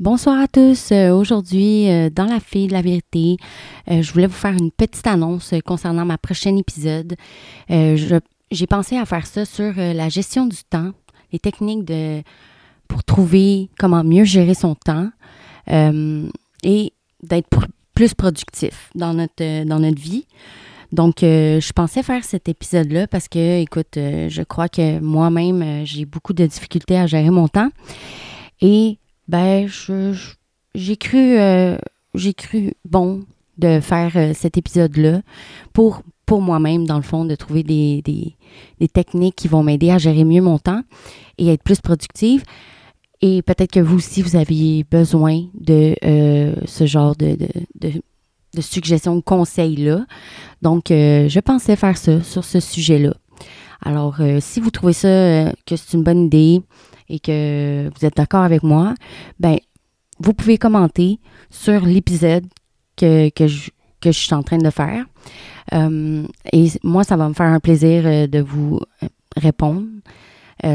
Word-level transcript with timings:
Bonsoir 0.00 0.40
à 0.40 0.48
tous. 0.48 0.92
Euh, 0.92 1.10
aujourd'hui, 1.10 1.90
euh, 1.90 2.08
dans 2.08 2.24
la 2.24 2.40
fille 2.40 2.68
de 2.68 2.72
la 2.72 2.80
vérité, 2.80 3.36
euh, 3.90 4.00
je 4.00 4.10
voulais 4.14 4.28
vous 4.28 4.32
faire 4.32 4.54
une 4.54 4.70
petite 4.70 5.06
annonce 5.06 5.52
concernant 5.66 6.06
ma 6.06 6.16
prochaine 6.16 6.56
épisode. 6.56 7.16
J'ai 7.68 8.66
pensé 8.66 8.96
à 8.96 9.04
faire 9.04 9.26
ça 9.26 9.44
sur 9.44 9.74
la 9.76 10.08
gestion 10.08 10.46
du 10.46 10.56
temps, 10.70 10.92
les 11.34 11.38
techniques 11.38 11.84
de 11.84 12.22
pour 12.88 13.04
trouver 13.04 13.68
comment 13.78 14.02
mieux 14.02 14.24
gérer 14.24 14.54
son 14.54 14.74
temps 14.74 15.10
et 15.68 16.92
d'être 17.22 17.68
plus 17.94 18.14
productif 18.14 18.90
dans 18.94 19.12
notre 19.12 19.64
dans 19.64 19.78
notre 19.78 20.00
vie. 20.00 20.24
Donc, 20.92 21.18
je 21.20 21.72
pensais 21.72 22.02
faire 22.02 22.24
cet 22.24 22.48
épisode-là 22.48 23.06
parce 23.06 23.28
que, 23.28 23.60
écoute, 23.60 23.94
je 23.96 24.42
crois 24.42 24.68
que 24.68 24.98
moi-même, 24.98 25.84
j'ai 25.84 26.06
beaucoup 26.06 26.32
de 26.32 26.46
difficultés 26.46 26.98
à 26.98 27.06
gérer 27.06 27.30
mon 27.30 27.46
temps. 27.46 27.70
Et 28.62 28.98
ben, 29.30 29.68
j'ai 30.74 30.96
cru, 30.96 31.38
euh, 31.38 31.78
j'ai 32.14 32.34
cru 32.34 32.72
bon 32.84 33.22
de 33.58 33.78
faire 33.78 34.16
euh, 34.16 34.32
cet 34.34 34.58
épisode-là 34.58 35.22
pour, 35.72 36.02
pour 36.26 36.42
moi-même, 36.42 36.84
dans 36.84 36.96
le 36.96 37.02
fond, 37.02 37.24
de 37.24 37.36
trouver 37.36 37.62
des, 37.62 38.02
des, 38.02 38.88
techniques 38.88 39.36
qui 39.36 39.46
vont 39.46 39.62
m'aider 39.62 39.92
à 39.92 39.98
gérer 39.98 40.24
mieux 40.24 40.42
mon 40.42 40.58
temps 40.58 40.82
et 41.38 41.46
être 41.52 41.62
plus 41.62 41.80
productive. 41.80 42.42
Et 43.20 43.42
peut-être 43.42 43.70
que 43.70 43.78
vous 43.78 43.98
aussi, 43.98 44.20
vous 44.20 44.34
aviez 44.34 44.82
besoin 44.82 45.44
de 45.54 45.94
euh, 46.04 46.56
ce 46.64 46.86
genre 46.86 47.14
de, 47.14 47.36
de, 47.36 47.48
de, 47.78 48.02
de 48.54 48.60
suggestions, 48.60 49.14
de 49.14 49.20
conseils-là. 49.20 50.06
Donc, 50.60 50.86
je 50.88 51.40
pensais 51.40 51.76
faire 51.76 51.96
ça 51.96 52.20
sur 52.24 52.44
ce 52.44 52.58
sujet-là. 52.58 53.14
Alors, 53.82 54.18
si 54.40 54.58
vous 54.58 54.70
trouvez 54.70 54.92
ça, 54.92 55.52
que 55.66 55.76
c'est 55.76 55.96
une 55.96 56.02
bonne 56.02 56.24
idée, 56.24 56.62
et 57.10 57.18
que 57.20 57.90
vous 57.94 58.06
êtes 58.06 58.16
d'accord 58.16 58.42
avec 58.42 58.62
moi, 58.62 58.94
ben 59.38 59.58
vous 60.20 60.34
pouvez 60.34 60.58
commenter 60.58 61.18
sur 61.50 61.84
l'épisode 61.84 62.46
que, 62.96 63.30
que, 63.30 63.46
je, 63.46 63.70
que 64.00 64.12
je 64.12 64.18
suis 64.18 64.34
en 64.34 64.42
train 64.42 64.58
de 64.58 64.70
faire. 64.70 65.06
Euh, 65.72 66.26
et 66.52 66.68
moi, 66.82 67.04
ça 67.04 67.16
va 67.16 67.28
me 67.28 67.34
faire 67.34 67.46
un 67.46 67.60
plaisir 67.60 68.02
euh, 68.04 68.26
de 68.26 68.40
vous 68.40 68.80
euh, 69.02 69.08
répondre 69.36 69.86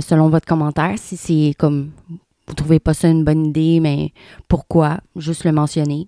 selon 0.00 0.28
votre 0.28 0.46
commentaire. 0.46 0.94
Si 0.96 1.16
c'est 1.16 1.54
comme 1.58 1.90
vous 2.46 2.54
trouvez 2.54 2.78
pas 2.78 2.94
ça 2.94 3.08
une 3.08 3.24
bonne 3.24 3.46
idée, 3.46 3.80
mais 3.80 4.12
pourquoi? 4.46 5.00
Juste 5.16 5.42
le 5.42 5.50
mentionner? 5.50 6.06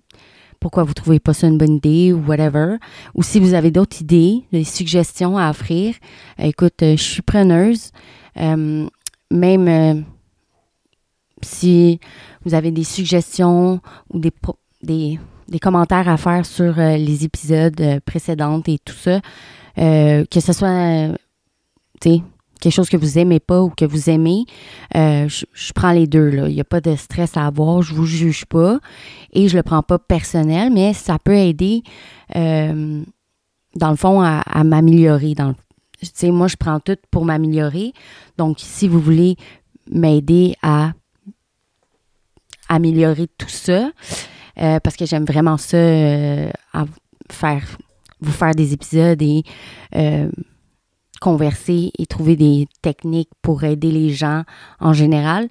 Pourquoi 0.61 0.85
vous 0.85 0.93
trouvez 0.93 1.19
pas 1.19 1.33
ça 1.33 1.47
une 1.47 1.57
bonne 1.57 1.75
idée 1.75 2.13
ou 2.13 2.23
whatever? 2.25 2.77
Ou 3.15 3.23
si 3.23 3.37
vous 3.37 3.53
avez 3.53 3.71
d'autres 3.71 4.01
idées, 4.01 4.43
des 4.53 4.63
suggestions 4.63 5.37
à 5.37 5.49
offrir, 5.49 5.93
écoute, 6.39 6.77
je 6.79 6.95
suis 6.95 7.21
preneuse. 7.21 7.91
même 8.37 10.05
si 11.41 11.99
vous 12.43 12.53
avez 12.53 12.71
des 12.71 12.83
suggestions 12.83 13.81
ou 14.13 14.19
des, 14.19 14.31
des, 14.81 15.59
commentaires 15.59 16.07
à 16.07 16.17
faire 16.17 16.45
sur 16.45 16.79
euh, 16.79 16.97
les 16.97 17.25
épisodes 17.25 17.79
euh, 17.81 17.99
précédents 18.05 18.61
et 18.67 18.79
tout 18.79 18.95
ça, 18.95 19.19
euh, 19.77 20.25
que 20.29 20.39
ce 20.39 20.53
soit 20.53 21.15
quelque 21.99 22.73
chose 22.73 22.89
que 22.89 22.97
vous 22.97 23.17
aimez 23.17 23.39
pas 23.39 23.61
ou 23.61 23.69
que 23.69 23.85
vous 23.85 24.09
aimez, 24.09 24.45
je, 24.93 25.73
prends 25.73 25.91
les 25.91 26.07
deux. 26.07 26.31
Il 26.47 26.53
n'y 26.53 26.61
a 26.61 26.65
pas 26.65 26.81
de 26.81 26.95
stress 26.95 27.35
à 27.35 27.47
avoir, 27.47 27.81
je 27.81 27.93
vous 27.93 28.05
juge 28.05 28.45
pas 28.45 28.79
et 29.33 29.47
je 29.47 29.57
le 29.57 29.63
prends 29.63 29.83
pas 29.83 29.99
personnel, 29.99 30.71
mais 30.71 30.93
ça 30.93 31.17
peut 31.19 31.35
aider, 31.35 31.83
dans 32.33 33.89
le 33.89 33.95
fond, 33.95 34.21
à, 34.21 34.41
à 34.41 34.63
m'améliorer. 34.63 35.35
Dans 35.35 35.53
moi, 36.23 36.47
je 36.47 36.55
prends 36.55 36.79
tout 36.79 36.97
pour 37.11 37.25
m'améliorer. 37.25 37.93
Donc, 38.37 38.57
si 38.59 38.87
vous 38.87 38.99
voulez 38.99 39.35
m'aider 39.89 40.55
à 40.61 40.91
améliorer 42.69 43.27
tout 43.37 43.49
ça 43.49 43.91
euh, 44.59 44.79
parce 44.79 44.95
que 44.95 45.05
j'aime 45.05 45.25
vraiment 45.25 45.57
ça 45.57 45.77
euh, 45.77 46.49
faire 47.29 47.63
vous 48.21 48.31
faire 48.31 48.55
des 48.55 48.73
épisodes 48.73 49.21
et 49.21 49.43
euh, 49.95 50.29
converser 51.19 51.91
et 51.97 52.05
trouver 52.05 52.35
des 52.35 52.67
techniques 52.81 53.29
pour 53.41 53.63
aider 53.63 53.91
les 53.91 54.11
gens 54.11 54.43
en 54.79 54.93
général. 54.93 55.49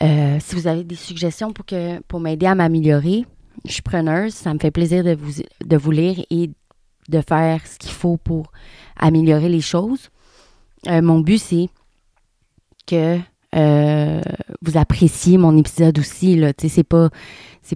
si 0.00 0.54
vous 0.54 0.66
avez 0.66 0.84
des 0.84 0.96
suggestions 0.96 1.52
pour 1.52 1.66
que 1.66 2.00
pour 2.02 2.20
m'aider 2.20 2.46
à 2.46 2.54
m'améliorer, 2.54 3.26
je 3.66 3.72
suis 3.72 3.82
preneuse. 3.82 4.32
Ça 4.32 4.54
me 4.54 4.58
fait 4.58 4.70
plaisir 4.70 5.04
de 5.04 5.14
vous, 5.14 5.42
de 5.64 5.76
vous 5.76 5.90
lire 5.90 6.24
et 6.30 6.50
de 7.08 7.20
faire 7.20 7.66
ce 7.66 7.78
qu'il 7.78 7.90
faut 7.90 8.16
pour 8.16 8.50
améliorer 8.96 9.48
les 9.48 9.60
choses. 9.60 10.08
mon 10.86 11.20
but, 11.20 11.38
c'est 11.38 11.68
que 12.86 13.18
euh, 13.56 14.20
vous 14.62 14.76
appréciez 14.76 15.38
mon 15.38 15.56
épisode 15.56 15.98
aussi. 15.98 16.36
Là. 16.36 16.52
C'est 16.56 16.84
pas, 16.84 17.08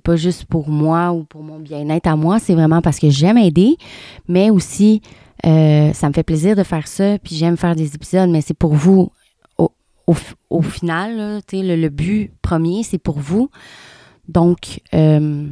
pas 0.03 0.17
juste 0.17 0.45
pour 0.45 0.69
moi 0.69 1.13
ou 1.13 1.25
pour 1.25 1.43
mon 1.43 1.59
bien-être 1.59 2.07
à 2.07 2.17
moi, 2.17 2.39
c'est 2.39 2.55
vraiment 2.55 2.83
parce 2.83 2.99
que 2.99 3.11
j'aime 3.11 3.39
aider, 3.39 3.77
mais 4.29 4.51
aussi 4.51 5.03
euh, 5.47 5.93
ça 5.93 6.09
me 6.09 6.15
fait 6.15 6.23
plaisir 6.23 6.57
de 6.57 6.63
faire 6.63 6.87
ça, 6.87 7.19
puis 7.19 7.35
j'aime 7.35 7.57
faire 7.57 7.75
des 7.75 7.95
épisodes, 7.95 8.31
mais 8.31 8.41
c'est 8.41 8.55
pour 8.55 8.75
vous. 8.75 9.11
Au, 10.07 10.15
au, 10.51 10.61
final, 10.61 11.17
là, 11.17 11.41
le, 11.51 11.77
le 11.77 11.89
but 11.89 12.31
premier, 12.43 12.83
c'est 12.83 12.99
pour 12.99 13.19
vous. 13.19 13.49
Donc, 14.29 14.83
euh, 14.93 15.49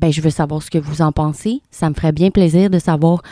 ben, 0.00 0.12
je 0.12 0.20
veux 0.20 0.30
savoir 0.30 0.62
ce 0.62 0.70
que 0.70 0.78
vous 0.78 1.02
en 1.02 1.10
pensez. 1.10 1.60
Ça 1.72 1.90
me 1.90 1.94
ferait 1.94 2.12
bien 2.12 2.30
plaisir 2.30 2.70
de 2.70 2.78
savoir 2.78 3.22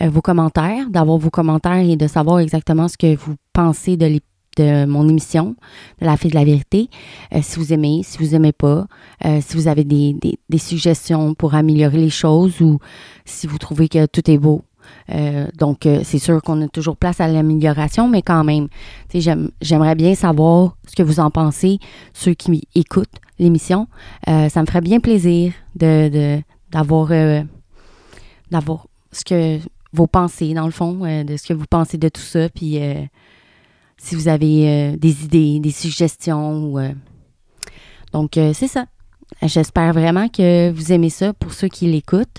vos 0.00 0.22
commentaires, 0.22 0.88
d'avoir 0.88 1.18
vos 1.18 1.28
commentaires 1.28 1.86
et 1.86 1.96
de 1.96 2.06
savoir 2.06 2.38
exactement 2.38 2.88
ce 2.88 2.96
que 2.96 3.16
vous 3.16 3.34
pensez 3.52 3.98
de 3.98 4.06
l'épisode 4.06 4.27
de 4.58 4.84
mon 4.86 5.08
émission, 5.08 5.54
de 6.00 6.06
la 6.06 6.16
fille 6.16 6.30
de 6.30 6.36
la 6.36 6.44
vérité. 6.44 6.90
Euh, 7.34 7.40
si 7.42 7.58
vous 7.58 7.72
aimez, 7.72 8.02
si 8.04 8.18
vous 8.18 8.34
aimez 8.34 8.52
pas, 8.52 8.86
euh, 9.24 9.40
si 9.40 9.56
vous 9.56 9.68
avez 9.68 9.84
des, 9.84 10.16
des, 10.48 10.58
suggestions 10.58 11.34
pour 11.34 11.54
améliorer 11.54 11.98
les 11.98 12.10
choses 12.10 12.60
ou 12.60 12.78
si 13.24 13.46
vous 13.46 13.58
trouvez 13.58 13.88
que 13.88 14.06
tout 14.06 14.28
est 14.30 14.38
beau. 14.38 14.62
Euh, 15.10 15.46
donc, 15.56 15.86
c'est 16.02 16.18
sûr 16.18 16.42
qu'on 16.42 16.60
a 16.62 16.68
toujours 16.68 16.96
place 16.96 17.20
à 17.20 17.28
l'amélioration, 17.28 18.08
mais 18.08 18.22
quand 18.22 18.42
même, 18.42 18.68
j'aimerais 19.60 19.94
bien 19.94 20.14
savoir 20.14 20.76
ce 20.86 20.96
que 20.96 21.02
vous 21.02 21.20
en 21.20 21.30
pensez, 21.30 21.78
ceux 22.12 22.34
qui 22.34 22.66
écoutent 22.74 23.20
l'émission. 23.38 23.86
ça 24.26 24.60
me 24.60 24.66
ferait 24.66 24.80
bien 24.80 25.00
plaisir 25.00 25.52
de 25.76 26.40
d'avoir 26.70 27.08
d'avoir 28.50 28.86
ce 29.12 29.24
que 29.24 29.58
vos 29.92 30.06
pensées, 30.06 30.54
dans 30.54 30.66
le 30.66 30.72
fond, 30.72 31.24
de 31.24 31.36
ce 31.36 31.46
que 31.46 31.54
vous 31.54 31.66
pensez 31.68 31.98
de 31.98 32.08
tout 32.08 32.20
ça, 32.20 32.48
puis 32.48 32.78
si 33.98 34.14
vous 34.14 34.28
avez 34.28 34.68
euh, 34.68 34.96
des 34.96 35.24
idées, 35.24 35.60
des 35.60 35.72
suggestions. 35.72 36.78
Euh, 36.78 36.92
donc, 38.12 38.36
euh, 38.36 38.52
c'est 38.54 38.68
ça. 38.68 38.86
J'espère 39.42 39.92
vraiment 39.92 40.28
que 40.28 40.70
vous 40.70 40.92
aimez 40.92 41.10
ça 41.10 41.34
pour 41.34 41.52
ceux 41.52 41.68
qui 41.68 41.86
l'écoutent. 41.86 42.38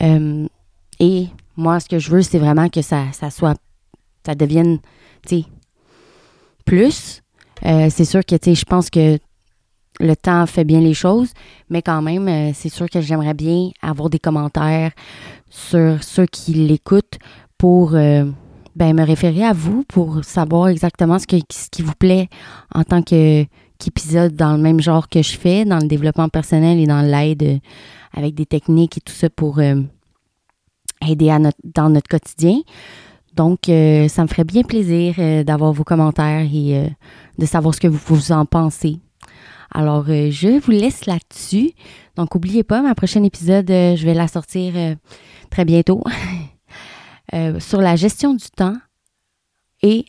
et 0.00 1.28
moi, 1.56 1.78
ce 1.78 1.88
que 1.88 2.00
je 2.00 2.10
veux, 2.10 2.22
c'est 2.22 2.40
vraiment 2.40 2.68
que 2.68 2.82
ça, 2.82 3.04
ça 3.12 3.30
soit, 3.30 3.56
ça 4.26 4.34
devienne, 4.34 4.78
tu 5.24 5.36
sais, 5.36 5.44
plus. 6.64 7.22
c'est 7.62 8.04
sûr 8.04 8.24
que, 8.24 8.34
tu 8.34 8.50
sais, 8.50 8.54
je 8.56 8.64
pense 8.64 8.90
que 8.90 9.18
le 10.00 10.16
temps 10.16 10.44
fait 10.46 10.64
bien 10.64 10.80
les 10.80 10.92
choses, 10.92 11.30
mais 11.70 11.82
quand 11.82 12.02
même, 12.02 12.52
c'est 12.52 12.68
sûr 12.68 12.90
que 12.90 13.00
j'aimerais 13.00 13.34
bien 13.34 13.70
avoir 13.80 14.10
des 14.10 14.18
commentaires 14.18 14.90
sur 15.48 16.02
ceux 16.02 16.26
qui 16.26 16.52
l'écoutent 16.54 17.18
pour 17.56 17.94
ben, 18.76 18.94
me 18.94 19.04
référer 19.04 19.44
à 19.44 19.52
vous 19.52 19.84
pour 19.84 20.24
savoir 20.24 20.68
exactement 20.68 21.18
ce, 21.18 21.26
que, 21.26 21.36
ce 21.50 21.68
qui 21.70 21.82
vous 21.82 21.94
plaît 21.98 22.28
en 22.74 22.84
tant 22.84 23.02
que 23.02 23.46
qu'épisode 23.78 24.34
dans 24.34 24.56
le 24.56 24.62
même 24.62 24.80
genre 24.80 25.08
que 25.08 25.22
je 25.22 25.36
fais, 25.36 25.64
dans 25.64 25.78
le 25.78 25.86
développement 25.86 26.28
personnel 26.28 26.78
et 26.78 26.86
dans 26.86 27.02
l'aide 27.02 27.42
euh, 27.42 27.58
avec 28.12 28.34
des 28.34 28.46
techniques 28.46 28.98
et 28.98 29.00
tout 29.00 29.12
ça 29.12 29.28
pour 29.30 29.58
euh, 29.58 29.82
aider 31.06 31.30
à 31.30 31.38
notre, 31.38 31.58
dans 31.64 31.90
notre 31.90 32.08
quotidien. 32.08 32.60
Donc, 33.34 33.68
euh, 33.68 34.06
ça 34.08 34.22
me 34.22 34.28
ferait 34.28 34.44
bien 34.44 34.62
plaisir 34.62 35.16
d'avoir 35.44 35.72
vos 35.72 35.82
commentaires 35.82 36.46
et 36.52 36.88
de 37.36 37.46
savoir 37.46 37.74
ce 37.74 37.80
que 37.80 37.88
vous, 37.88 37.98
vous 38.06 38.30
en 38.30 38.46
pensez. 38.46 38.98
Alors, 39.72 40.04
je 40.06 40.60
vous 40.60 40.70
laisse 40.70 41.06
là-dessus. 41.06 41.72
Donc, 42.14 42.32
n'oubliez 42.32 42.62
pas, 42.62 42.80
ma 42.80 42.94
prochaine 42.94 43.24
épisode, 43.24 43.66
je 43.66 44.04
vais 44.04 44.14
la 44.14 44.28
sortir 44.28 44.74
très 45.50 45.64
bientôt 45.64 46.04
sur 47.58 47.80
la 47.80 47.96
gestion 47.96 48.34
du 48.34 48.46
temps 48.54 48.76
et 49.82 50.06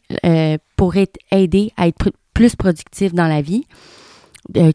pour 0.75 0.95
aider 1.31 1.72
à 1.77 1.88
être 1.88 2.12
plus 2.33 2.56
productif 2.56 3.13
dans 3.13 3.27
la 3.27 3.42
vie 3.42 3.66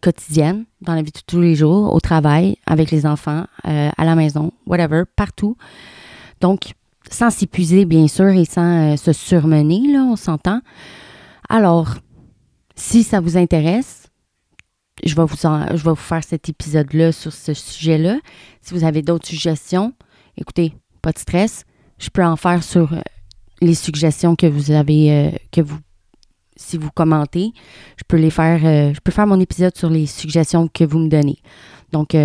quotidienne, 0.02 0.64
dans 0.80 0.94
la 0.94 1.02
vie 1.02 1.12
de 1.12 1.20
tous 1.26 1.40
les 1.40 1.54
jours, 1.54 1.94
au 1.94 2.00
travail, 2.00 2.56
avec 2.66 2.90
les 2.90 3.06
enfants, 3.06 3.46
à 3.64 4.04
la 4.04 4.14
maison, 4.14 4.52
whatever, 4.66 5.04
partout. 5.14 5.56
Donc, 6.40 6.72
sans 7.10 7.30
s'épuiser, 7.30 7.84
bien 7.84 8.08
sûr, 8.08 8.28
et 8.28 8.44
sans 8.44 8.96
se 8.96 9.12
surmener, 9.12 9.92
là, 9.92 10.00
on 10.00 10.16
s'entend. 10.16 10.60
Alors, 11.48 11.94
si 12.74 13.02
ça 13.02 13.20
vous 13.20 13.36
intéresse, 13.36 14.08
je 15.04 15.14
vais 15.14 15.24
vous, 15.24 15.36
je 15.36 15.82
vais 15.82 15.90
vous 15.90 15.94
faire 15.94 16.24
cet 16.24 16.48
épisode-là 16.48 17.12
sur 17.12 17.32
ce 17.32 17.54
sujet-là. 17.54 18.18
Si 18.60 18.74
vous 18.74 18.84
avez 18.84 19.02
d'autres 19.02 19.26
suggestions, 19.26 19.92
écoutez, 20.36 20.74
pas 21.00 21.12
de 21.12 21.18
stress. 21.18 21.64
Je 22.00 22.10
peux 22.10 22.24
en 22.24 22.34
faire 22.36 22.64
sur 22.64 22.92
euh, 22.92 23.00
les 23.60 23.74
suggestions 23.74 24.34
que 24.34 24.46
vous 24.46 24.72
avez, 24.72 25.12
euh, 25.12 25.30
que 25.52 25.60
vous, 25.60 25.78
si 26.56 26.76
vous 26.76 26.90
commentez, 26.90 27.52
je 27.96 28.02
peux 28.08 28.16
les 28.16 28.30
faire, 28.30 28.60
euh, 28.64 28.92
je 28.92 29.00
peux 29.00 29.12
faire 29.12 29.28
mon 29.28 29.38
épisode 29.38 29.76
sur 29.76 29.90
les 29.90 30.06
suggestions 30.06 30.66
que 30.66 30.82
vous 30.82 30.98
me 30.98 31.08
donnez. 31.08 31.38
Donc, 31.92 32.16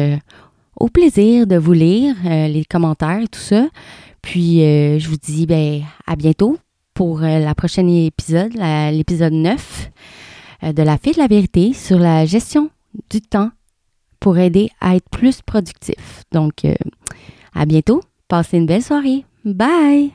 au 0.80 0.90
plaisir 0.90 1.48
de 1.48 1.56
vous 1.56 1.74
lire 1.74 2.16
les 2.24 2.66
commentaires 2.66 3.22
et 3.22 3.28
tout 3.28 3.40
ça. 3.40 3.68
Puis, 4.22 4.60
je 4.60 5.08
vous 5.10 5.18
dis 5.18 5.48
ben, 5.48 5.82
à 6.06 6.16
bientôt 6.16 6.60
pour 6.94 7.22
la 7.22 7.56
prochaine 7.56 7.90
épisode, 7.90 8.54
l'épisode 8.54 9.34
9. 9.34 9.90
Euh, 10.64 10.74
de 10.74 10.84
la 10.84 10.98
fille 10.98 11.14
de 11.14 11.20
la 11.20 11.28
vérité 11.28 11.74
sur 11.74 12.00
la 12.00 12.26
gestion 12.26 12.70
du 13.10 13.22
temps 13.22 13.52
pour 14.20 14.38
aider 14.38 14.70
à 14.82 14.96
être 14.96 15.10
plus 15.10 15.42
productif. 15.42 16.24
Donc, 16.32 16.66
à 17.54 17.66
bientôt. 17.66 18.02
Passez 18.28 18.58
une 18.58 18.66
belle 18.66 18.82
soirée. 18.82 19.24
Bye! 19.46 20.12